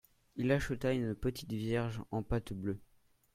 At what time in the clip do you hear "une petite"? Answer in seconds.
0.93-1.53